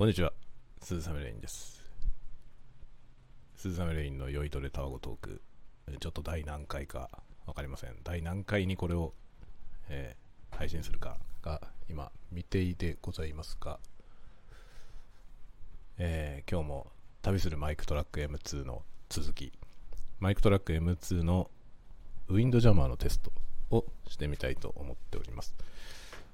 [0.00, 0.32] こんにちは、
[0.80, 1.84] 鈴雨レインです。
[3.54, 5.42] 鈴雨レインの酔いトレタワゴトーク、
[6.00, 7.10] ちょっと第何回か
[7.44, 7.96] 分かりません。
[8.02, 9.12] 第何回にこれを、
[9.90, 11.60] えー配信するかが
[11.90, 13.78] 今、未定でございますが、
[15.98, 16.86] えー今日も
[17.20, 19.52] 旅するマイクトラック M2 の続き、
[20.18, 21.50] マイクトラック M2 の
[22.28, 23.32] ウィンドジャマーのテスト
[23.70, 25.54] をしてみたいと思っております。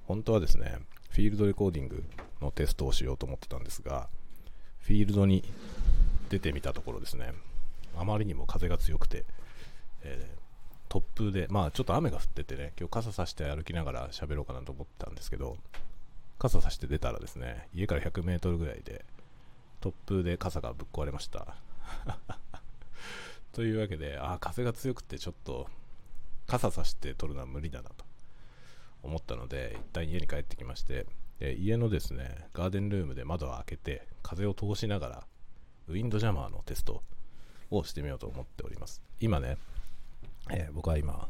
[0.05, 0.77] 本当はですね、
[1.17, 2.03] フィールドレコーディング
[2.43, 4.07] のテストをしようと思ってたんですが、
[4.81, 5.43] フィールドに
[6.29, 7.33] 出てみたところですね、
[7.97, 9.25] あまりにも風が強くて、
[10.03, 10.37] えー
[10.89, 15.57] 突風で、まあちょっと雨が降っててね、今日傘さして歩きながら喋ろうかなと思ってたんですけど、
[16.39, 19.03] 傘さして出たらですね、家から100メートルぐらいで、
[19.81, 21.57] 突風で傘がぶっ壊れました。
[23.51, 25.67] というわけで、あー風が強くてちょっと
[26.45, 28.06] 傘さして撮るのは無理だなと
[29.03, 31.05] 思ったので、一旦家に帰ってきまして、
[31.39, 35.27] で家のですね、ガーデンルームで窓を開けて、風を通しながら、
[35.87, 37.03] ウィンドジャマーのテスト
[37.69, 39.01] をしてみようと思っております。
[39.19, 39.57] 今ね、
[40.49, 41.29] えー僕は今、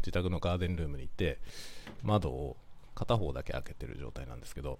[0.00, 1.38] 自宅のガーデンルームにいて、
[2.02, 2.56] 窓を
[2.94, 4.78] 片方だけ開けてる状態なんですけど、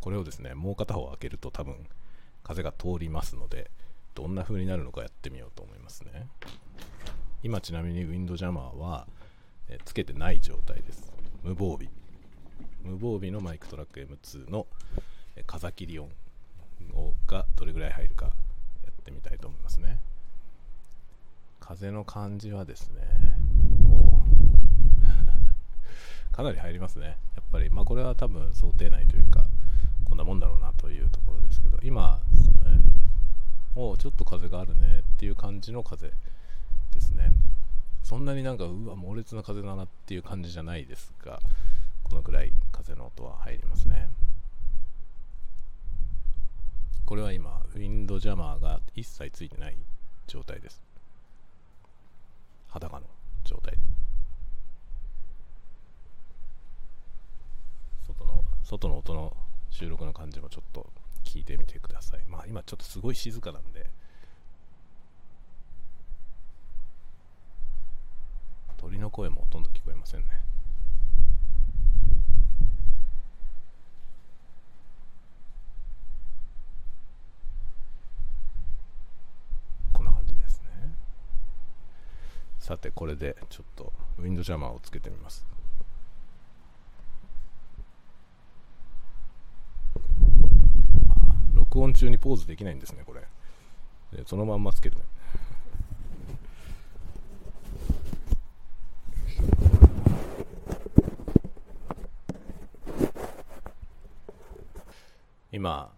[0.00, 1.86] これをですね、もう片方開けると多分
[2.42, 3.70] 風が通りますので、
[4.14, 6.28] どんな風になるのかやってみようと思いますね。
[7.42, 9.06] 今ちなみにウィンドジャマーは、
[9.68, 11.12] えつけてない状態です。
[11.42, 11.90] 無防備。
[12.82, 14.66] 無防備のマイクトラック M2 の
[15.46, 16.10] 風切り音
[17.26, 19.98] がどれぐらい入るかやってみたいと思いますね。
[21.60, 23.02] 風の感じはですね、
[26.32, 27.18] かなり入りますね。
[27.36, 29.46] やっぱり、まあこれは多分想定内というか、
[30.04, 32.20] こんなもんだろうなというところですけど、今、
[32.64, 32.90] えー
[33.76, 36.12] おちょっと風があるねっていう感じの風。
[38.10, 41.38] そんなになんか、うわ、猛烈な風だなっていう感じじゃないですが、
[42.02, 44.10] このくらい風の音は入りますね。
[47.06, 49.76] これは今、ウィンドジャマーが一切ついてない
[50.26, 50.82] 状態です。
[52.70, 53.06] 裸の
[53.44, 53.78] 状態で。
[58.08, 59.36] 外の、外の音の
[59.70, 60.90] 収録の感じもちょっと
[61.22, 62.24] 聞いてみてください。
[62.26, 63.88] まあ今ちょっとすごい静かなんで、
[68.80, 70.26] 鳥の声もほとんど聞こえませんね。
[79.92, 80.94] こんな感じですね。
[82.58, 85.44] さて、これでちょっとウィンドジャマーをつけてみます。
[91.10, 91.12] あ
[91.52, 93.28] 録音中にポーズできないんですね、これ。
[94.24, 95.02] そのまんまつけるね。
[105.52, 105.90] 今、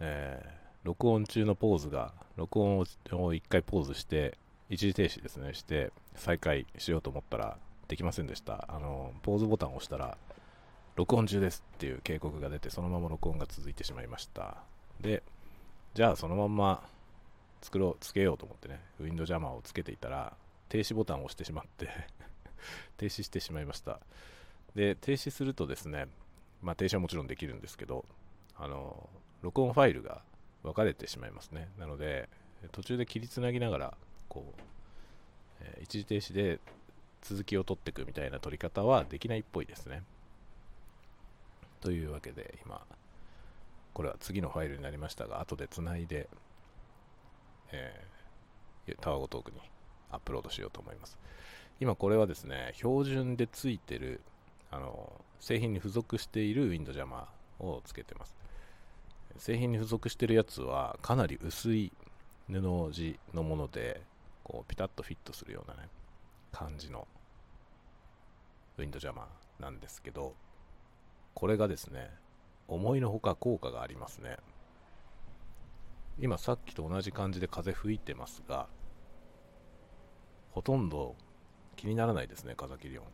[0.00, 4.38] えー録音中のポーズが、録音を一回ポーズして、
[4.70, 8.64] 一時停止ですね、して、再開しようと思ったら、できませんでした。
[8.68, 10.16] あの、ポーズボタンを押したら、
[10.94, 14.56] 録音中ですっていう警告が出て、そのまま録音が続いてしまいました。
[14.98, 15.22] で、
[15.92, 16.82] じゃあそのまま
[17.60, 20.32] 作ろう、つけようと思ってね、ウィンドジャマーをつけていたら、
[20.70, 21.90] 停止ボタンを押してしまって、
[22.96, 24.00] 停止してしまいました。
[24.74, 26.06] で、停止するとですね、
[26.62, 28.06] まあ停止はもちろんできるんですけど、
[28.56, 29.10] あの、
[29.42, 30.22] 録音ファイルが
[30.66, 31.68] 分かれてしまいますね。
[31.78, 32.28] なので、
[32.72, 33.94] 途中で切りつなぎながら、
[34.28, 34.60] こう、
[35.60, 36.58] えー一時停止で
[37.22, 40.02] 続きを取っていくみたいな取り方はできないっぽいですね。
[41.80, 42.84] というわけで、今、
[43.94, 46.28] これは次のファイルになりましたが、後でつないで、
[47.72, 49.60] えータワゴトークに
[50.10, 51.18] アップロードしようと思います。
[51.80, 54.20] 今これはですね、標準でついてる、
[54.70, 58.34] あの、製品に付属しているウィンドジャマーをつけてます。
[59.38, 61.92] 製品に付属してるやつはかなり薄い
[62.48, 64.00] 布地のもので、
[64.44, 65.88] こうピタッとフィットするようなね、
[66.52, 67.06] 感じの
[68.78, 70.34] ウィンドジャマーなんですけど、
[71.34, 72.10] これがですね、
[72.68, 74.38] 思いのほか効果がありますね。
[76.18, 78.68] 今さっきと同じ感じで風吹いてますが、
[80.52, 81.14] ほとんど
[81.76, 83.06] 気にならないですね、風切り音。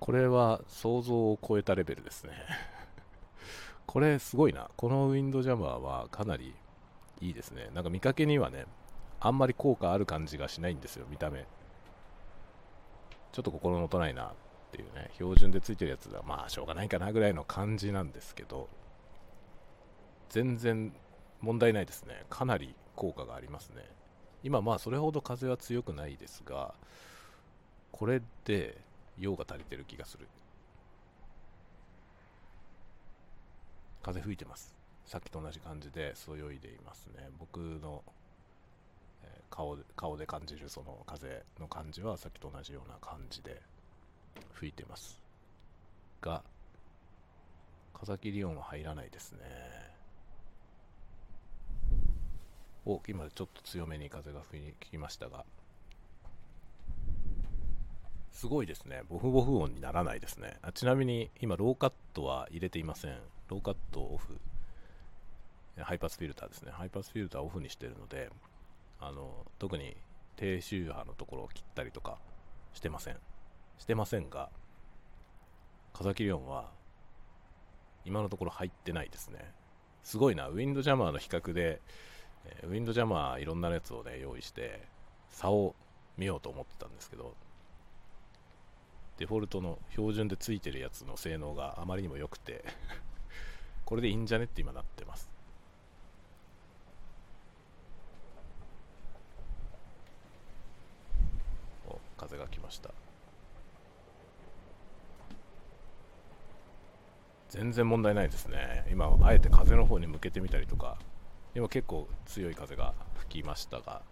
[0.00, 2.32] これは想像を超えたレベルですね。
[3.86, 4.70] これすごいな。
[4.76, 6.54] このウィンドジャマーはかなり
[7.20, 7.70] いいですね。
[7.74, 8.66] なんか見かけにはね、
[9.20, 11.46] あんまり効果ある感じがしないんですよ、見た目。
[13.32, 14.32] ちょっと心もとないなっ
[14.72, 18.68] ていうね、標準でついてるやつはまあしょうがないかなぐらいの感じなんですけど、
[20.28, 20.92] 全然
[21.40, 22.24] 問題ないですね。
[22.28, 23.84] かなり効果がありますね。
[24.42, 26.74] 今まあそれほど風は強くないですが、
[27.92, 28.78] これで
[29.18, 30.26] 用が足りてる気がする。
[34.02, 34.76] 風吹いてます。
[35.04, 37.28] さっきと同じ感じでそよいでいますね。
[37.38, 38.02] 僕の、
[39.50, 43.62] 顔で顔で感じるその風の感じはさっきと同じような感じで
[44.54, 45.20] 吹いてます。
[46.20, 46.42] が
[47.94, 49.40] 風切り音は入らないですね。
[52.84, 55.44] お今ちょっと強めに風が吹きましたが。
[58.36, 59.00] すごいですね。
[59.08, 60.58] ボフボフ音にならないですね。
[60.60, 63.16] あちなみに今ローカットは入れていません。
[63.48, 64.38] ローカットオフ。
[65.78, 66.70] ハイパスフィルターですね。
[66.70, 68.28] ハイパスフィルターオフにしてるので
[69.00, 69.96] あの特に
[70.36, 72.18] 低周波のところを切ったりとか
[72.74, 73.16] してません。
[73.78, 74.50] してませんが
[75.94, 76.68] 風切り音は
[78.04, 79.50] 今のところ入ってないですね。
[80.02, 80.48] すごいな。
[80.48, 81.80] ウィンドジャマーの比較で
[82.64, 84.82] ウィンドジャマーいろんなやつをね用意して
[85.30, 85.74] 差を
[86.18, 87.34] 見ようと思ってたんですけど
[89.18, 92.64] デフォルトの標準でついてるやつの性能があまりにも良くて
[93.84, 95.30] これでいいんじゃねって今なってます。
[101.88, 102.90] お風が来ました。
[107.48, 108.86] 全然問題ないですね。
[108.90, 110.98] 今あえて風の方に向けてみたりとか
[111.54, 114.02] 今結構強い風が吹きましたが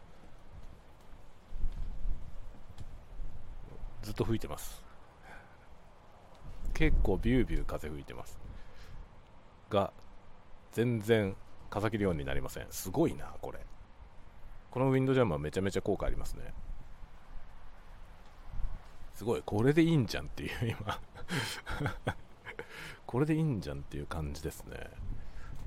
[4.03, 4.94] ずっと吹いてます。
[6.75, 8.39] 結構ビュービュー風吹いてます。
[9.71, 9.93] が
[10.73, 11.37] 全然
[11.71, 12.67] 風切り音になりません。
[12.71, 13.61] すごいなこれ。
[14.71, 16.53] このウィンドジャムはめちゃめちゃ効果ありますね。
[19.15, 19.43] すごい。
[19.45, 21.01] これでいいんじゃんっていう今。
[23.07, 24.91] これでいいんじゃんっていう感じですね。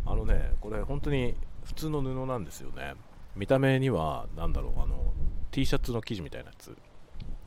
[0.06, 2.95] あのねこれ本当に普通の布なんですよね。
[3.36, 5.13] 見た目には何だろうあの
[5.51, 6.77] T シャツの生地みたいなやつ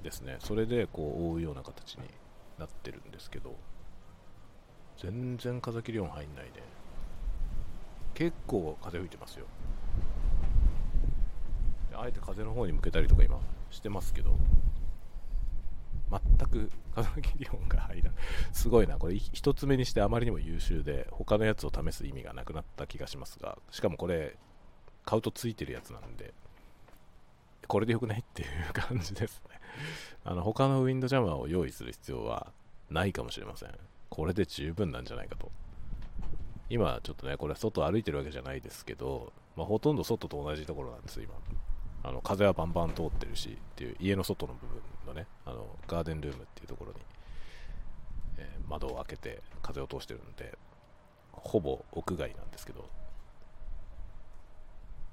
[0.02, 0.36] ですね。
[0.40, 2.04] それでこう覆うような形に
[2.60, 3.56] なってるんですけど
[4.98, 6.62] 全然風切り音入んないで
[8.14, 9.46] 結構風吹いてますよ。
[11.94, 13.38] あえて風の方に向けたりとか今
[13.70, 14.36] してますけど
[16.10, 18.12] 全く風切り音が入らない
[18.52, 24.36] すごいなこれ一つ目にしてあまりにも優秀で他のやつを試す意味がなくなった気がしますがしかもこれ
[25.04, 26.32] 買うとついてるやつなんで
[27.66, 29.60] これでよくないっていう感じですね。
[30.24, 32.52] あの他のウィンドジャマーを用意する必要は
[32.90, 33.70] ないかもしれません。
[34.08, 35.50] これで十分なんじゃないかと。
[36.68, 41.34] 今ちょっとねこれ外歩いてるわけじゃないですけど、まあ、ほとんど外と同じところなんです今。
[42.02, 46.98] あの風はバンバン通ってるしっていう家の外の部分のねあのガーデンルームっていうところに、
[48.38, 50.56] えー窓を開けて風を通してるんで
[51.32, 52.88] ほぼ屋外なんですけど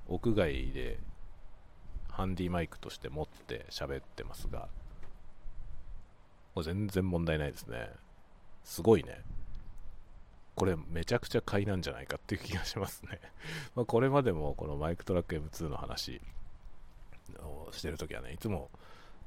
[0.08, 1.00] 屋外で
[2.10, 4.70] ハンディマイクとして持って喋ってますが
[6.58, 7.88] もう全然問題ないですね。
[8.64, 9.22] すごいね。
[10.56, 13.20] これめちゃくちゃ買いなんじゃないかっていう気がしますね。
[13.76, 16.20] まこれまでもこのマイクトラック M2 の話
[17.38, 18.72] をしてるときはねいつも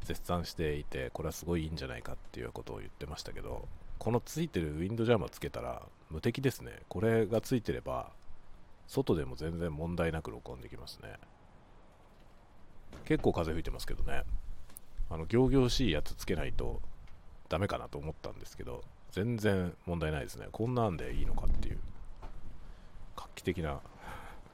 [0.01, 3.69] 絶賛していてこれはすごいいいんじゃないかっていうことを言ってましたけど
[4.01, 6.83] このついてるウィンドジャマーつけたら無敵ですね。
[6.89, 8.11] これがついてれば
[8.89, 11.15] 外でも全然問題なく録音できますね。
[13.05, 14.25] 結構風吹いてますけどね。
[15.11, 16.81] あの行々しいやつつけないと
[17.51, 20.47] ダメかなと思ったんですけど全然問題ないですね。
[20.53, 21.79] こんなんでいいのかっていう。
[23.17, 23.81] 画期的な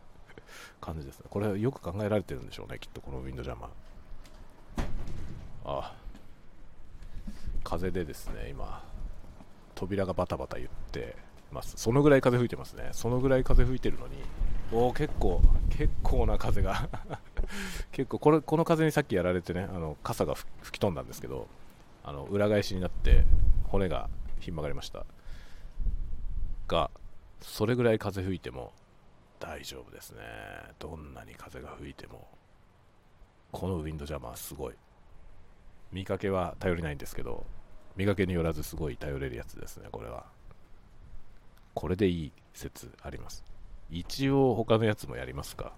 [0.81, 1.27] 感じですね。
[1.29, 3.71] これよく考えられてるんでしょうねきっとこのウィンドジャマー。
[4.79, 4.85] あ
[5.67, 5.95] あ。
[7.65, 8.83] 風でですね今
[9.75, 11.17] 扉がバタバタ言って
[11.53, 11.75] ます。
[11.77, 12.89] そのぐらい風吹いてますね。
[12.93, 14.17] そのぐらい風吹いてるのに
[14.73, 16.89] おお結構結構な風が。
[17.93, 21.47] 結構これこの風にさっきやられてねあの傘が吹き飛んだんですけど
[22.07, 23.25] あの裏返しになって
[23.65, 24.09] 骨が
[24.39, 25.05] ひん曲がりました。
[26.69, 26.91] が
[27.41, 28.73] それぐらい風吹いても
[29.41, 30.21] 大丈夫ですね。
[30.79, 32.29] どんなに風が吹いても。
[33.51, 34.75] このウィンドジャマーすごい。
[35.93, 37.47] 見かけは頼りないんですけど
[37.97, 40.27] 見かけによらずすごい頼れるやつですねこれは。
[41.75, 43.45] これでいい説あります。
[43.91, 45.73] 一応他のやつもやりますか。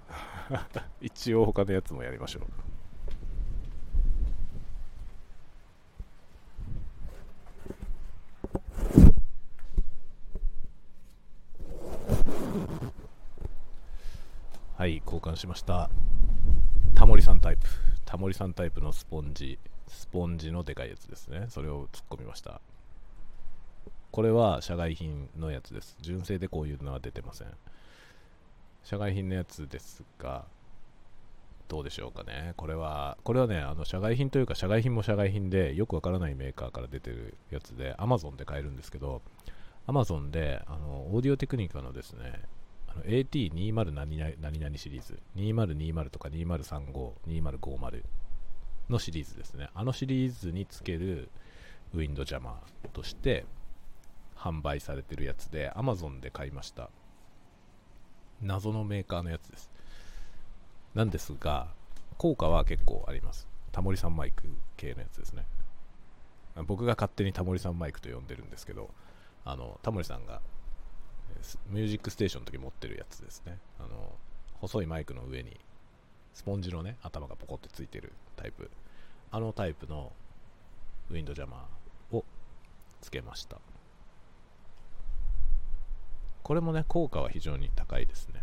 [1.01, 2.43] 一応他のやつもやりましょう。
[14.79, 15.91] はい交換しました。
[16.95, 17.67] タモリさんタイプ。
[18.05, 19.59] タモリさんタイプのスポンジ。
[19.89, 21.47] スポンジのでかいやつですね。
[21.49, 22.61] それを突っ込みました。
[24.13, 25.97] これは社外品のやつです。
[26.01, 27.49] 純正でこういうのは出てません。
[28.85, 30.45] 社外品のやつですが
[31.67, 32.55] どうでしょうかね。
[32.57, 39.23] これは、これはね、あの社外品というか、社外品も社外品で、よくわからないメーカーから出てるやつで、Amazon で買えるんですけど、
[39.89, 42.43] Amazon で、あの、オーディオテクニカのですね、
[43.05, 43.93] AT20
[44.41, 48.03] 何々シリーズ、2020とか2035、2050
[48.89, 49.69] のシリーズですね。
[49.75, 51.31] あのシリーズにつける
[51.95, 53.47] ウィンドジャマーとして
[54.37, 56.91] 販売されてるやつで、Amazon で買いました。
[58.41, 59.71] 謎のメーカーのやつです。
[60.95, 61.69] なんですが、
[62.17, 63.49] 効果は結構あります。
[63.73, 65.45] タモリさんマイク系のやつですね。
[66.67, 68.91] 僕が勝手にタモリさんマイクと呼んでるんですけど、
[69.45, 70.41] あの、タモリさんが
[71.69, 73.59] ミュージックステーションの時持ってるやつですね。
[73.79, 74.13] あの、
[74.55, 75.59] 細いマイクの上に
[76.35, 78.71] スポンジのね、頭がポコってついてるタイプ。
[79.31, 80.13] あのタイプの
[81.11, 82.25] ウィンドジャマーを
[83.01, 83.59] つけました。
[86.43, 88.43] これもね、効果は非常に高いですね。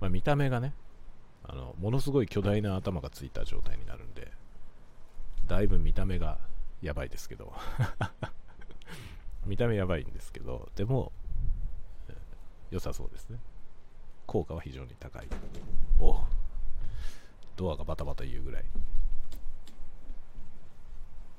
[0.00, 0.74] まあ、見た目がね、
[1.44, 4.30] あのものすごい巨大な頭がついた状態になるんで
[5.48, 6.38] だいぶ見た目が
[6.80, 7.52] やばいですけど
[9.46, 11.12] 見た目やばいんですけどでも
[12.72, 13.38] 良さそうですね。
[14.26, 15.26] 効果は非常に高い。
[16.00, 16.16] お。
[17.54, 18.64] ドアがバタバタ言うぐらい。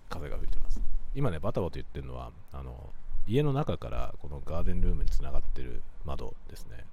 [0.10, 0.80] 風が吹いてます。
[1.16, 2.92] 今ねバタバタ言ってるのはあの
[3.26, 6.86] 家の中からこのガーデンルームにつながってる窓ですね。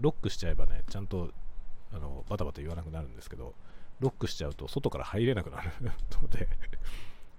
[0.00, 1.30] ロックしちゃえばねちゃんと
[1.92, 3.54] あのバタバタ言わなくなるんですけど
[4.00, 5.70] ロックしちゃうと外から入れなくなる。
[6.20, 6.48] ので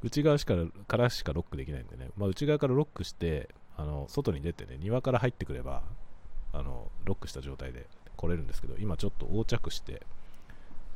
[0.03, 0.55] 内側しか
[0.88, 5.84] からしかロックできないんでね、まあ、内側からロックしてあの外に出てね庭から入ってくれば
[6.53, 10.01] あのロックした状態で来れるんですけど今ちょっと横着して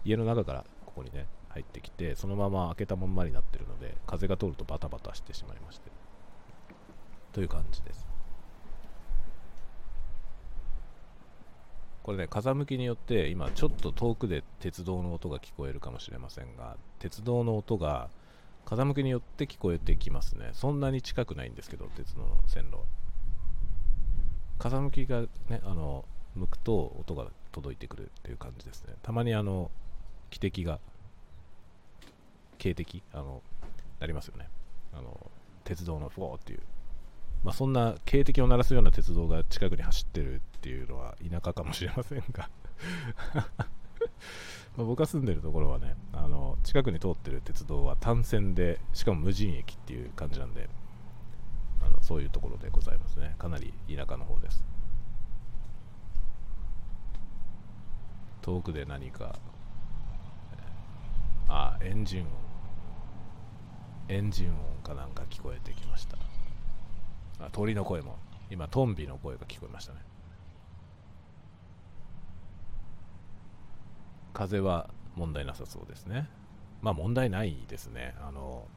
[0.04, 5.92] 家の中からここにね入ってきてそのまま開けたまんまになってるので風が通るとバタバタしてしまいまして
[7.32, 8.08] という感じです。
[12.04, 18.10] これね風向きによって今ちょっと遠くで鉄道の音が聞こえるかもしれませんが鉄道の音が
[18.66, 20.50] 風向きによって聞こえてきますね。
[20.54, 22.80] そんなに近くないんですけど鉄道の線路
[24.60, 26.06] 風向きがねあの
[26.36, 28.94] 向くと音が届いてくるっていう感じですね。
[29.04, 29.72] たまにあの
[30.32, 30.80] 汽笛が
[32.58, 33.42] 警笛あの
[34.00, 34.48] なりますよね。
[34.94, 35.32] あの
[35.64, 36.60] 鉄道のフォーっていう。
[37.44, 42.50] まあ、そんな警笛を鳴らすような鉄道が近くに走ってるっていうのは田舎かもしれませんが。
[44.78, 50.70] ま僕が住んでるところはねあの近くに通ってる鉄道は単線でしかも無人駅っていう感じなんで
[51.86, 53.36] あのそういうところでございますね。
[53.38, 54.64] かなり田舎の方です。
[58.42, 59.40] 遠くで何か
[61.48, 62.28] あエンジン音。
[64.10, 66.18] エンジン音かなんか聞こえてきました。
[67.40, 68.18] あ鳥の声も。
[68.50, 70.00] 今トンビの声が聞こえましたね。
[74.34, 76.30] 風は問題なさそうですね。
[76.82, 78.16] まあ問題ないですね。
[78.20, 78.68] あの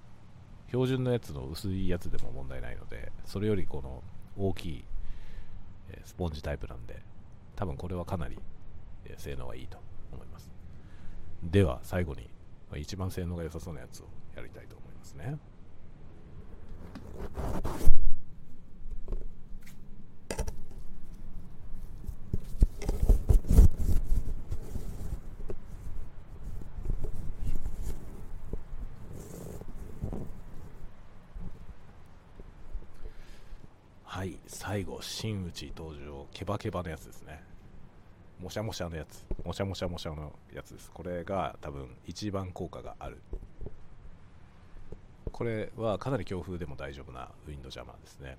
[0.69, 4.03] 標準のやつの薄いやつでも問題ないのでそれよりこの
[4.37, 4.85] 大きい
[6.05, 7.01] スポンジタイプなんで
[7.55, 8.39] 多分これはかなり
[9.17, 9.79] 性能がいいと
[10.13, 10.51] 思います。
[11.43, 12.29] では最後に
[12.75, 15.39] 一番性能が良さそうなやつをやりたいと思いますね
[34.05, 34.39] はい
[34.77, 37.43] 最後真打ち登場ケバケバのやつですね。
[38.39, 39.25] もしゃもしゃのやつ。
[39.43, 40.91] もしゃもしゃもしゃのやつです。
[40.93, 43.17] これが多分一番効果がある。
[45.33, 48.37] これはかなり強風でも大丈夫なウィンドジャマーですね。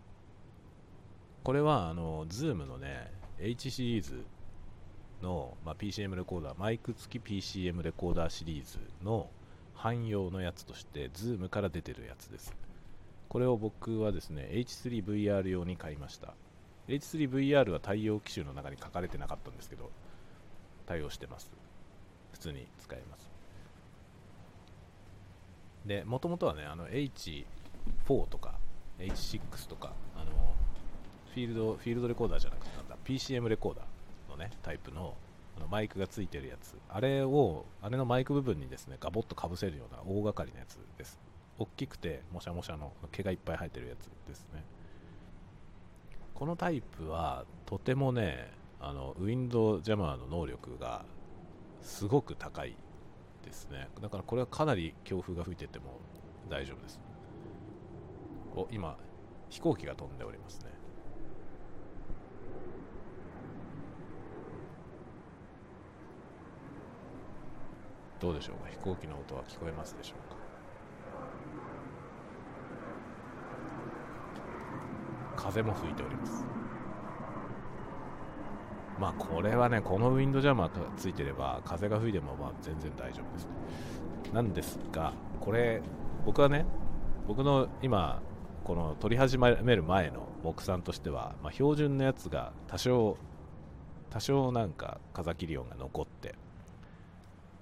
[1.43, 4.23] これはあの Zoom のね H シリーズ
[5.23, 9.31] の、まあ、PCM レコーダーマイク付き PCM レコーダーシリーズの
[9.73, 12.66] 汎用のやつとして Zoom から出てるやつです。
[13.29, 16.33] これを僕はですね H3VR 用に買いました。
[16.87, 19.91] H3VR は対応機種の中に書かれてなかったんですけど
[20.85, 21.51] 対応してます。
[22.31, 23.29] 普通に使えます。
[25.85, 27.45] でもともとはねあの H4
[28.29, 28.55] とか
[28.99, 30.31] H6 とかあの
[31.33, 35.15] フィールドフィールドレコーダーじゃなくてなんだ PCM レコーダーのねタイプの
[35.57, 36.75] あのマイクがついてるやつ。
[36.89, 41.19] あれをあれのマイク部分にですねガボッとかぶせるような大掛かりなやつです。
[41.59, 44.63] 大きくてもしゃもしゃの毛がいっぱい生えてるやつですね。
[46.33, 51.03] このタイプはとてもねあのウィンドウジャマーの能力が
[51.81, 52.75] すごく高い
[53.43, 53.89] ですね。
[54.01, 55.99] だからこれはかなり強風が吹いてても
[56.49, 56.99] 大丈夫です。
[58.55, 58.97] お今
[59.49, 60.67] 飛行機が飛んでおりますね。
[68.19, 68.69] どうでしょうか？
[68.69, 70.36] 飛行機の音は聞こえますでしょうか？
[75.47, 76.45] 風も吹いております。
[78.99, 83.47] まあこれはねこのウィンドジャマーがついてれば風が吹いてもまあ全然大丈夫です。
[84.33, 85.81] なんですがこれ
[86.25, 86.65] 僕はね
[87.27, 88.21] 僕の今
[88.65, 93.17] この撮り始める前の目算としては、まあ、標準のやつが多少
[94.09, 96.35] 多少なんか風切り音が残ってで、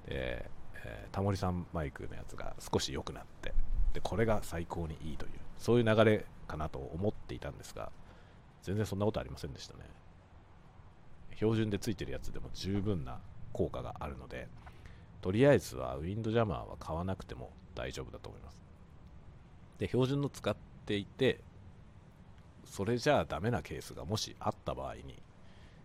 [0.08, 3.54] えー、タモリさんマイクのやつが少し良くなって
[3.94, 7.92] でこれが最高にいいというそういう流れかなと思っていたんですが
[8.64, 9.82] 全然そんなことありませんでしたね。
[11.36, 13.20] 標準でついてるやつでも十分な
[13.52, 14.48] 効果があるので
[15.22, 18.58] とりあえずはウィンドジャマーは買わなくても大丈夫だと思います。
[19.80, 21.42] で標準の使っていて
[22.64, 25.22] それじゃあダメなケースがもしあった場合に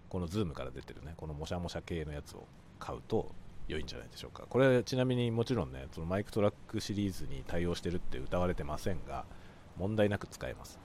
[0.09, 2.47] この Zoom から出てるねこのモシャモシャ系のやつを
[2.79, 3.33] 買うと
[3.69, 4.45] 良いんじゃないでしょうか。
[4.49, 9.25] これちなみにもちろんねそのマイクトラックシリーズに対応してるって歌われてませんが
[9.77, 10.79] 問題なく使えます。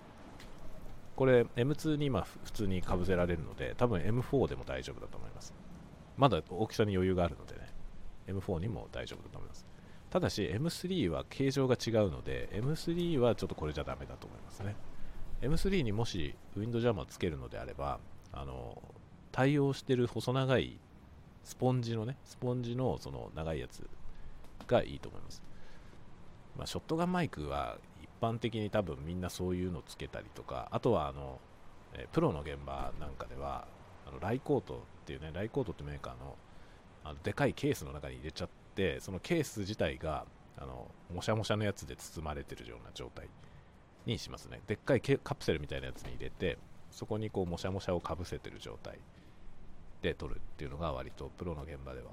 [1.16, 5.54] これ M2 に今普通にかぶせられるので多分 M4 でも大丈夫だと思います。
[6.18, 7.70] まだ大きさに余裕があるのでね
[8.28, 9.66] M4 にも大丈夫だと思います。
[10.10, 14.76] ただし M3 は形状が違うので M3 はちょっとこれじゃダメだと思いますね。
[15.42, 18.00] M3 にもしウィンドジャマーつけるのであれば
[18.32, 18.82] あの
[19.32, 20.80] 対応してる細長い
[21.44, 23.88] スポンジのねスポンジのその長いやつ
[24.68, 25.44] がいいと思います。
[26.58, 27.78] まあ、ショットガンマイクは
[28.26, 31.40] 般的に多分みんなそういうのつけたりとかあとはあの、
[31.94, 33.68] えプロの現場なんかでは
[34.08, 36.36] あのライコートっていうねライコートってメーカーの
[37.04, 40.26] あのでかいケースの中に入れちゃってそのケース自体が
[40.58, 43.28] あのもしゃもしゃのやつで包まれてるような状態
[44.06, 44.62] にしますね。
[44.68, 46.58] でっかいカプセルみたいなやつに入れて
[46.92, 49.00] そこにこうもしゃもしゃをかぶせてる状態
[50.02, 52.08] で撮るっていうのが割とプロの現場では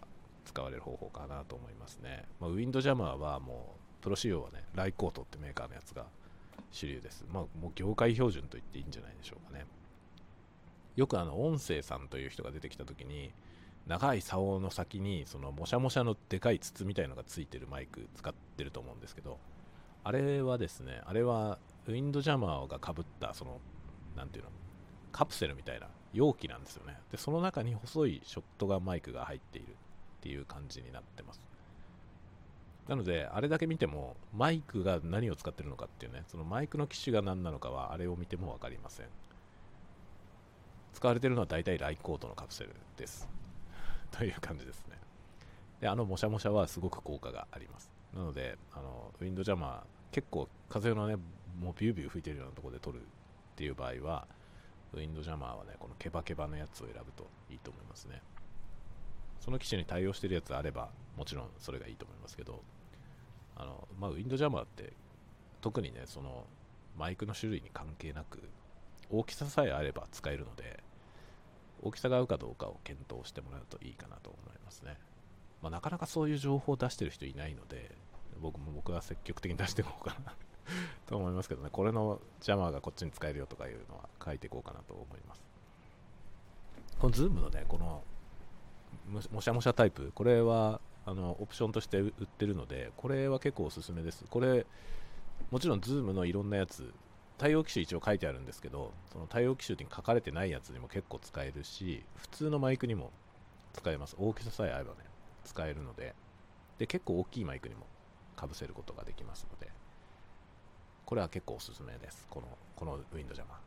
[0.45, 6.05] 使われる方法かなと思いますね、まあ、ウィンドジャマーはもうプロ仕様はねライコートってメーカーのやつが
[6.71, 7.25] 主流です。
[7.33, 9.67] まあ、もう業界標準と言っていいんじゃないでしょうかね。
[10.97, 13.31] よくあの、音声さんという人が出てきたときに、
[13.87, 19.39] 長い竿の先に、その、もしゃもしゃのでかい筒みたいのがついてるマイク使ってると思うんですけど、
[20.05, 23.61] あれはですね、あれは、ウィンドジャマーがかぶった、その、
[24.17, 24.51] なんていうの、
[25.13, 26.99] カプセルみたいな容器なんですよね。
[27.11, 29.75] で、その中に細いショットガンマイクが入っているっ
[30.21, 31.42] ていう感じになってます。
[32.89, 39.07] なので、あれだけ見ても、マイクが何を使ってるのかっていうね、そのマイクの機種が何なのかは、あれを見ても分かりません。
[40.93, 43.29] 使われてるのは大体ライコートのカプセルです。
[44.11, 44.99] という感じですね。
[45.81, 47.91] で、あのもしゃもしゃはすごく効果があります。
[48.15, 53.05] なので、あのウィンドジャマー、結構風のね、もうビュービュー吹いてるようなところで撮るっ
[53.57, 54.27] ていう場合は、
[54.93, 58.21] ウィンドジャマーはね、このケバケバのやつを選ぶといいと思いますね。
[59.41, 62.63] その機種に対応してるやつあれば、もちろんそれがいいと思いますけど、
[63.63, 64.93] あのまあ、ウィンドジャマーって
[65.61, 66.47] 特にね、その
[66.99, 68.41] マイクの種類に関係なく、
[69.09, 70.83] 大きささえあれば使えるので、
[71.81, 74.99] 大きさが合うかどうかを検討してもらうといいかなと思いますね。
[75.63, 77.95] まあ、なかなかそういう情報を出してる人いないので、
[78.41, 80.35] 僕も僕は積極的に出していこうかな
[81.07, 85.45] と思いますけどね、これのジャマーがこっちに使えるよとかいうのは書いていこうかなと思います。
[86.99, 88.03] この Zoom のね、この
[89.31, 94.25] もしゃもしゃタイプ、これはあのオプションとして売ってるので、これは結構おすすめです。
[94.29, 94.67] これ、
[95.51, 96.93] もちろん Zoom のいろんなやつ、
[97.39, 103.11] 対応機種一応書いてあるんですけど、その対応機種に書かれてないやつにも結構使えるし、普通のマイクにも
[103.73, 104.17] 使えます。
[104.19, 104.99] 大きささえ合えばね、
[105.45, 106.15] 使えるので、
[106.79, 107.87] で、結構大きいマイクにも
[108.37, 109.73] かぶせることができますので、
[111.05, 112.27] これは結構おすすめです。
[112.31, 113.61] この、このウィンドジャマ。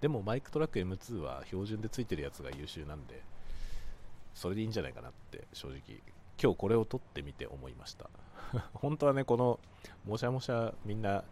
[0.00, 3.22] でもマイクトラック M2 は標準でついてるやつが優秀なんで、
[4.38, 5.80] それでいいんじゃないかなって正直
[6.40, 8.08] 今日これを撮ってみて思いました。
[8.72, 9.58] 本当はねこの
[10.06, 11.24] もしゃもしゃみんな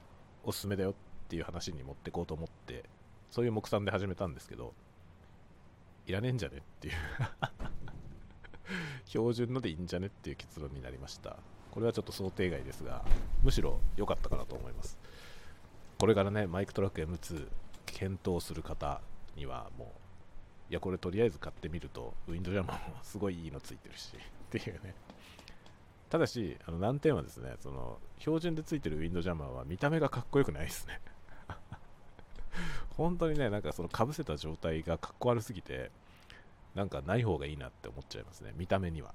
[0.42, 0.95] おすすめだよっ
[1.29, 2.85] ていう話に持ってこうと思って
[3.31, 4.75] そういう目算で始めたんですけど
[6.07, 6.95] いらねえんじゃねっていう
[9.07, 11.37] 標準のでいいんじゃねっていう結論になりました。
[11.71, 13.05] これはちょっと想定外ですが
[13.45, 14.99] むしろ良かったかなと思います。
[16.01, 17.49] これからねマイクトラック M2
[17.85, 19.01] 検討する方
[19.37, 20.06] にはもう
[20.68, 24.94] いや、これとりあえず買ってみると、ウィンドジャマーもすごいいいのついてるし、 っていうね。
[26.11, 31.00] ただし、あの難点はですね、その、標準でついてるウィンドジャマーは見た目がかっこよくないですね。
[32.96, 35.90] 本当にね、なんかその被せた状態がかっこ悪すぎて、
[36.74, 39.14] なんかない方がいいなって思っちゃいますね、見た目には。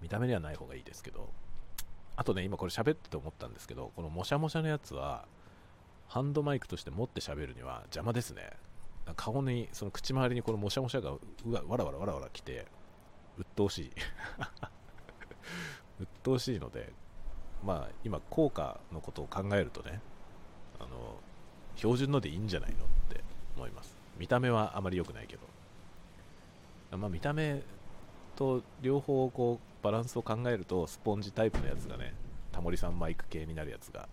[0.00, 1.32] 見た目にはない方がいいですけど、
[2.16, 5.26] あとね、今これ喋ってて思ったんですけど、このもしゃもしゃのやつは、
[6.08, 8.50] ハンドマイクとして持って喋るには邪魔ですね。
[9.14, 11.20] 顔にその口周りにこのもしゃもしゃがう
[11.52, 12.66] わわらわらわらわら来て
[13.38, 13.90] 鬱陶しい。
[16.00, 16.92] 鬱陶しいので
[17.62, 20.00] まあ今効果のことを考えるとね
[20.78, 21.20] あの
[21.76, 23.22] 標準のでいいんじゃないのって
[23.56, 23.96] 思います。
[24.18, 25.42] 見た目はあまり良くないけど。
[26.96, 27.62] まあ見た目
[28.36, 32.14] と両方こうバランスを考えるとスポンジタイプのやつがね
[32.52, 34.08] タモリさんマイク系になるやつが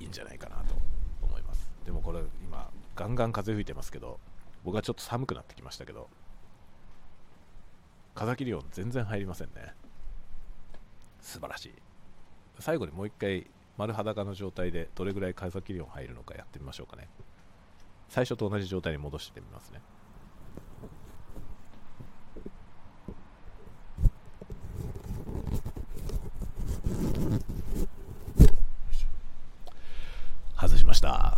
[0.00, 0.74] いいんじゃないかなと
[1.22, 1.70] 思います。
[1.84, 4.20] でもこれ今ガンガン風吹いてますけど
[4.64, 6.08] 僕はちょっと寒くなってきましたけど
[8.14, 9.74] 風切り音全然入りませんね。
[11.20, 11.74] 素晴らしい。
[12.60, 17.08] 最後にもう一回丸裸の状態でどれぐらい風切り音入るのかやってみましょうかね。
[18.08, 19.80] 最初と同じ状態に戻してみますね。
[30.56, 31.33] 外しました。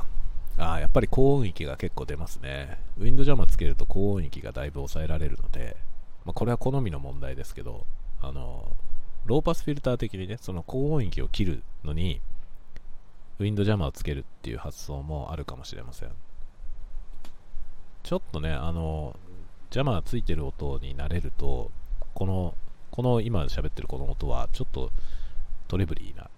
[0.59, 2.79] ああやっぱり高音域が結構出ますね。
[2.99, 5.77] ウィンドジャマつけると高音域がだいぶ抑えられるので、
[6.25, 7.85] まあ、これは好みの問題ですけど
[8.23, 8.73] あの
[9.27, 12.21] ローパスフィルター的にねその高音域を切るのに
[13.39, 16.11] ウィンドジャマーをつけるっていう発想もあるかもしれません。
[18.03, 19.17] ちょっとねあの
[19.71, 21.71] ジャマーついてる音になれると
[22.15, 22.55] この
[22.93, 24.91] この今喋ってるこの音はちょっと
[25.69, 26.31] トレブリーな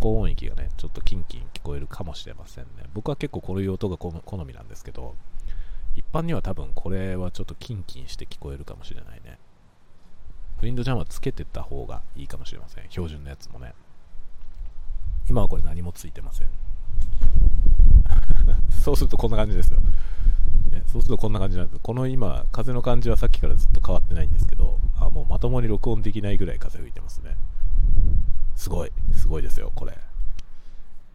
[0.00, 2.84] 高音域がねちょっとキンキン聞こえるかもしれませんね。
[2.94, 4.10] 僕は結構こういう音が好
[4.44, 5.14] みなんですけど
[5.94, 9.38] 一般には多分これはちょっとキンキンして聞こえるかもしれないね。
[10.62, 12.84] ウィンドジャマーつけてった方がいいかもしれません。
[12.90, 13.74] 標準のやつもね。
[15.28, 16.48] 今はこれ何もついてません。
[18.82, 19.80] そうするとこんな感じですよ、
[20.70, 21.80] ね、そうするとこんな感じなんです。
[21.80, 27.36] この今風の感じはさっきからずっと変わってないんですけどあもうまともに録音できないぐらい風吹いてますね。
[28.60, 28.92] すごい。
[29.14, 29.96] すごいですよこれ。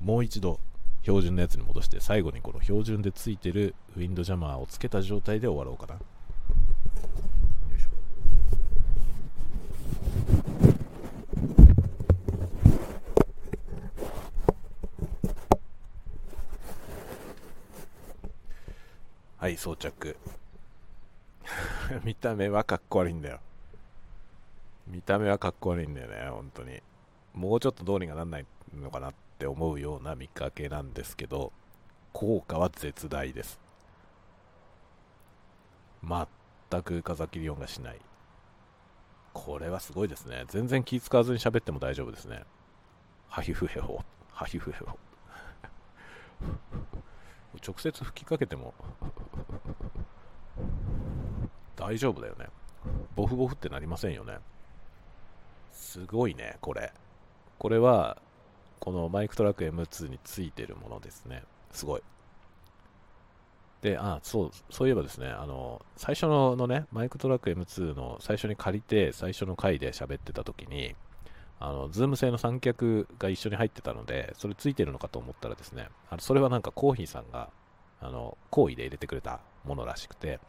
[0.01, 0.59] もう一度
[1.03, 5.99] 標準のやつに戻して最後にこの標準でついてるウィンドジャマーをつけた状態で終わろうかな。
[19.37, 20.17] はい装着。
[22.03, 23.39] 見た目はかっこ悪いんだよ。
[24.87, 26.81] 見た目はかっこ悪いんだよね本当に。
[27.35, 31.51] もうちょっとどうにかなんないのかなって思うような見かけなんですけど
[32.13, 33.59] 効果は絶大です。
[36.01, 37.99] 全く風切り音がしない。
[39.33, 40.45] これはすごいですね。
[40.47, 42.43] 全然気使わずに喋っても大丈夫ですね。
[43.27, 43.99] ハヒフヘホ。
[44.31, 44.97] ハヒフヘホ。
[47.65, 48.73] 直接吹きかけても
[51.75, 52.47] 大丈夫だよね。
[53.15, 54.37] ボフボフってなりませんよね。
[55.73, 56.93] すごいねこれ。
[57.57, 58.17] これは
[58.79, 61.43] このマイクトラック M2 についてるものですね。
[61.71, 62.01] すごい。
[63.81, 70.95] で、あ、そう、そういえばですね、あの、最初のね、マイクトラック M2 の最初に借りて、最初の回で喋ってた時に、
[71.59, 77.49] あの、 Zoom 製の三脚が一緒に入ってたので、それついてるのかと思ったらですね、あのそれはなんかコーヒーさんが、
[78.01, 80.39] あの、好意で入れてくれたものらしくて、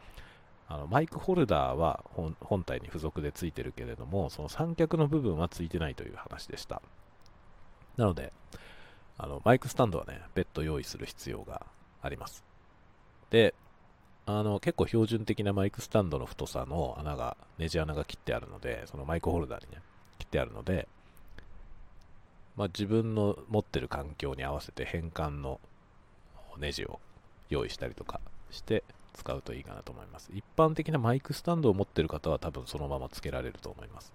[0.69, 2.03] あのマイクホルダーは
[2.41, 6.81] 本体に付属でついてるけれども、その三脚の部分はついてないという話でした。
[7.95, 8.33] なので、
[9.17, 11.65] あのマイクスタンドはね、別途用意する必要が
[12.01, 12.43] あります。
[13.29, 13.53] で、
[14.25, 19.81] あの結構標準的なマイクスタンドの太さの穴が、ネジ穴が切ってあるので、そのマイクホルダーにね、
[20.19, 20.87] 切ってあるので、
[22.57, 25.61] まあ、自分の持ってる環境に合わせて変換の
[26.57, 26.99] ネジを
[27.49, 28.83] 用意したりとかして
[29.17, 30.29] 使うといいかなと思います。
[30.33, 34.13] 一般的なマイクスタンドを持ってる方は多分そのまま付けられると思います。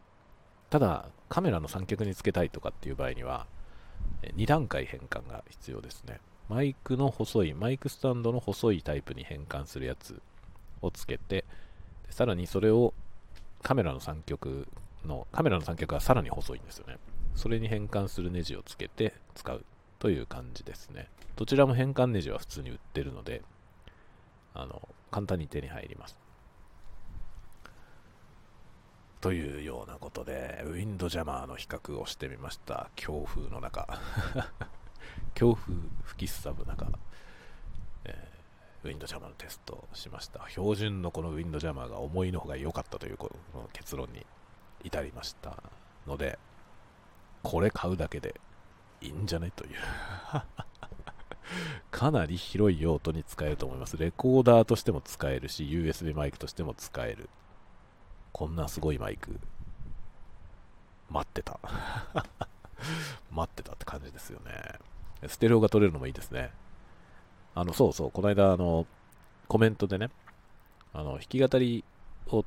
[0.70, 3.46] ただ、カメラの三脚につけたいとかっていう場合には、
[4.36, 6.20] 2段階変換が必要ですね。
[6.48, 10.22] マイクの細い、マイクスタンドの細いタイプに変換するやつ
[10.80, 11.44] をつけて、
[12.08, 12.94] さらにそれを
[13.62, 14.68] カメラの三脚
[15.04, 16.98] の、カメラの三脚がさらに細いんですよね。
[17.34, 19.64] それに変換するネジをつけて使う
[19.98, 21.08] という感じですね。
[21.36, 23.42] どちらも変換ネジは普通に売ってるので、
[24.54, 26.18] あの、簡単に手に入ります。
[29.20, 32.90] というようなことで、ウィンドジャマーの比較をしてみました。
[32.96, 33.86] 強風の中。
[35.34, 36.86] 強風吹きすさぶ中、
[38.04, 40.48] えー、ウィンドジャマーのテストをしました。
[40.48, 44.26] 標準のこのウィンドジャマーが思いの方が良かったというこの結論に
[44.82, 45.62] 至りました
[46.06, 46.38] ので、
[47.42, 48.40] これ買うだけで
[49.00, 49.52] いいんじゃね？
[49.54, 49.72] という
[51.90, 53.96] かなり広い用途に使えると思います。
[53.96, 57.28] レコーダーとしても使えるし、USB マイクとしても使える。
[58.32, 59.38] こんなすごいマイク、
[61.10, 61.60] 待ってた。
[63.30, 64.78] 待ってたって感じですよね。
[65.28, 66.52] ステレオが取れるのもいいですね。
[67.54, 68.86] あの、そうそう、この間、あの、
[69.46, 70.10] コメントでね、
[70.92, 71.84] あの、弾き語り
[72.28, 72.44] を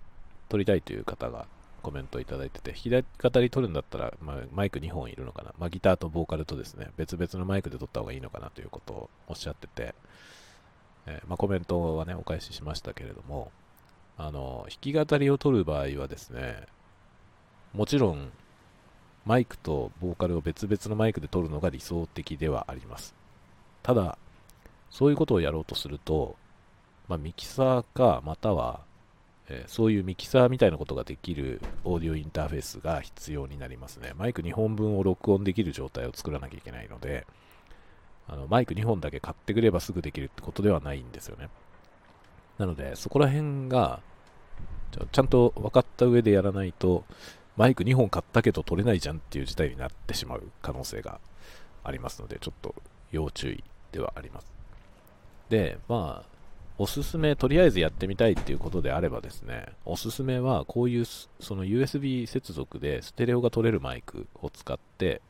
[0.49, 1.47] 撮りたいという方が
[1.85, 5.53] コメントいただいてて、弾き語り取るんだったら、まあ、マイク2本いるのかな。
[5.59, 9.93] まあ、ギターとボーカルとですね、別々のマイクで撮った方がいいのかなということをおっしゃってて、
[11.05, 13.51] えー、まあ、コメントはね、お返ししましたけれども、
[14.17, 16.65] あの、弾き語りを取る場合はですね、
[17.73, 18.31] もちろん、
[19.23, 23.13] マイクとボーカルを別々のマイクで撮るのが理想的ではあります。
[23.83, 24.17] ただ、
[24.89, 26.35] そういうことをやろうとすると、
[27.07, 28.84] まあ、ミキサーか、または、
[29.49, 34.13] え、そういうミキサーみたいなことができるオーディオインターフェースが必要になりますね。
[34.17, 37.27] マイク2本分を録音できる状態を作らなきゃいけないので、
[38.27, 41.49] あのマイク2本だけ買ってくればすぐできるってことではないんですよね。
[42.57, 43.99] なので、そこら辺が
[45.11, 47.03] ちゃんと分かった上でやらないと、
[47.57, 51.19] マイク2本買ったけど取れないじゃんっていう事態になってしまう可能性が
[51.83, 52.75] ありますので、ちょっと
[53.11, 54.53] 要注意ではあります。
[55.49, 56.34] で、まあ、
[56.77, 65.21] おすすめ、とりあえずやってみたいっていうことであればですね、おすすめはこういうその USB 接続でステレオが取れるマイクを使って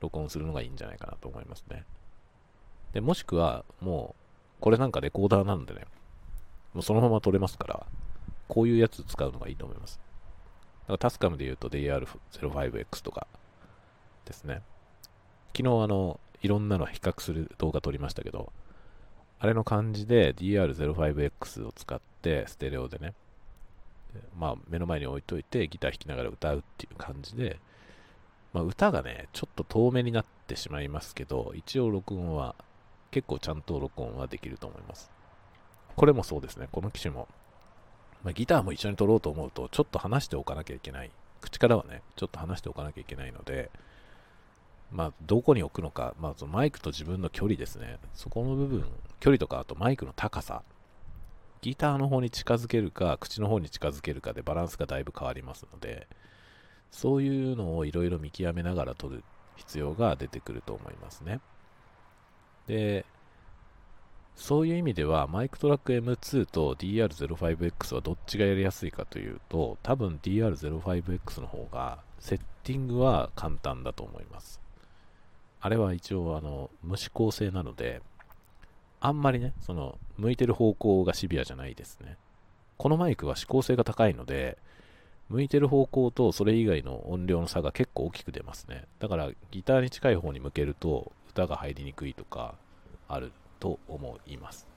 [0.00, 1.84] 録音するのがいいんじゃないかなと思いますね。
[2.94, 5.82] で、もしくはもうこれなんかレコーダーなんでね、
[6.72, 7.86] もうそのまま撮れますから、
[8.48, 10.00] こういうやつ使うのがいいと思います。
[10.82, 13.26] だからタスカムで言うと DR05X とか
[14.24, 14.62] ですね。
[15.54, 18.52] 昨日あの、いろんなの比較する動画撮りましたけど、
[19.42, 23.12] あれの感じで DR05X を使ってステレオでね、
[24.38, 27.58] まあ目の前に置いといてギター弾きながら歌うっていう感じで、
[28.52, 32.54] まあ歌がね、ちょっと遠目になってしまいますけど、一応録音は、
[33.10, 35.10] 結構ちゃんと録音はできると思います。
[35.96, 37.26] これもそうですね、この機種も。
[38.22, 41.10] まあ、ギターも一緒に撮ろうと思うと、ちょっと離しておかなきゃいけない。
[41.40, 43.72] 口からはね、ちょっと離しておかなきゃいけないので、
[44.92, 47.98] まあ、どこに置くのか、まあ、そのマイクと自分の距離ですね。
[48.14, 48.84] そこの部分
[49.22, 50.64] 距離とか、あとマイクの高さ。
[51.60, 56.08] ギターの方に近づけるか、口の方に近づけるかでバランスがだいぶ変わりますので、
[56.90, 59.22] そういうのをいろいろ見極めながら撮る
[59.54, 61.38] 必要が出てくると思いますね。
[62.66, 63.06] で、
[64.34, 74.60] そういう意味では、マイクトラック M2 と DR05X はどっちがやりやすいかというと、多分 DR05X の方が、セッティングは簡単だと思います。
[75.60, 78.02] あれは一応、あの、無指向性なので、
[79.04, 82.16] あんまりね、その、向いてる方向がシビアじゃないですね。
[82.78, 84.56] このマイクは指向性が高いので、
[85.28, 88.84] 向いてる方向とそれ以外の音量の差が結構大きく出ますね。
[89.00, 92.54] だからギターに近い方に向けると歌が入りにくいとか
[93.08, 94.68] あると思います。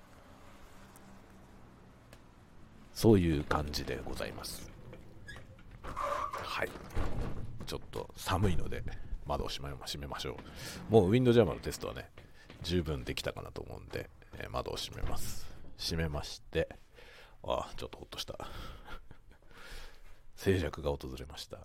[2.93, 4.71] そういう感じでございます。
[5.83, 6.69] はい。
[7.67, 8.81] ちょっと寒いので
[9.25, 9.75] 窓を閉め
[10.07, 10.31] ましょ
[10.89, 10.93] う。
[10.93, 12.09] もうウィンドジャーマーのテストはね、
[12.65, 15.45] 十分できたかなと思うんで、えー、窓を閉めます。
[15.77, 16.67] 閉めまして、
[17.43, 18.49] あ、ちょっとほっとした。
[20.35, 21.59] 静寂が訪れました。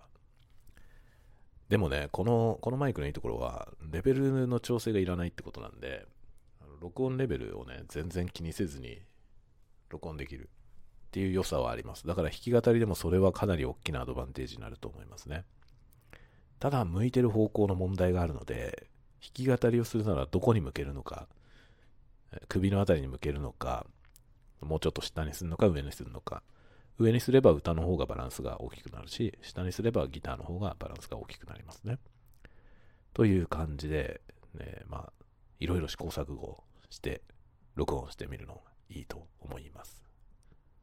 [1.69, 6.05] でもね、この、このマイクのいいところは、レベルの調整がいらないってことなんで、
[6.79, 9.01] 録音レベルをね、全然気にせずに
[9.89, 12.05] 録音できるっていう良さはあります。
[12.05, 15.45] だから弾き語りでもそれはかなり大きなアドバンテージになると思いますね。
[16.59, 18.87] ただ、向いてる方向の問題があるので、
[19.21, 21.27] 弾き語りをするならどこに向けるのか、
[22.47, 23.85] 首のあたりに向けるのか、
[24.61, 26.43] もうちょっと下にするのか上にするのか、
[26.97, 31.99] 上にすれば歌の方がバランスが大きくなるし、下にすればギターの方がバランスが大きくなりますね。
[33.13, 34.21] という感じで、
[34.55, 35.13] ね、まあ、
[35.59, 37.21] いろいろ試行錯誤して、
[37.75, 40.03] 録音してみるのがいいと思います。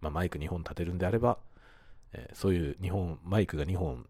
[0.00, 1.38] まあ、マイク2本立てるんであれば、
[2.12, 4.06] えー、そういう2本、マイクが2本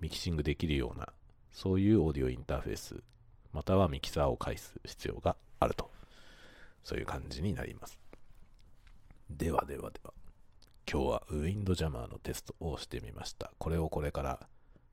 [0.00, 1.12] ミキシングできるような、
[1.50, 3.02] そういうオーディオインターフェース
[3.54, 5.90] またはミキサーを介す必要があると。
[6.82, 7.98] そういう感じになります。
[9.30, 10.12] ではではでは、
[10.90, 13.52] 今日はウィンドジャマーのテストをしてみました。
[13.58, 14.40] これをこれから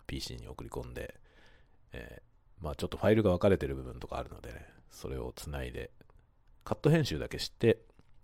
[0.06, 1.16] PC に送り込んで、
[1.92, 5.90] えー、まあちょっとファイルが分かれてる部分とかあるのでね、それをつないで、
[6.64, 7.80] カット編集だけして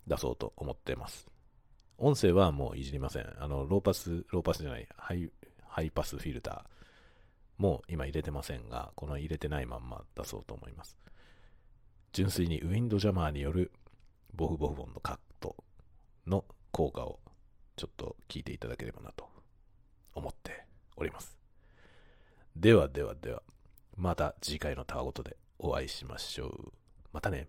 [0.06, 1.26] 出そうと思ってます。
[1.98, 3.26] 音声はもういじりません。
[3.38, 5.30] あの、ローパス、ローパスじゃない、ハイ、
[5.66, 6.77] ハイパスフィルター。
[7.58, 10.96] もう今入れてませんが、この入れてないまんま出そうと思います。
[12.12, 13.72] 純粋にウィンドジャマーによる
[14.32, 15.56] ボフボフボンのカット
[16.26, 17.18] の効果を
[17.76, 19.28] ちょっと聞いていただければなと
[20.14, 20.64] 思って
[20.96, 21.36] おります。
[22.56, 23.42] ではではでは、
[23.96, 26.72] また次回のたわごとでお会いしましょう。
[27.12, 27.48] またね。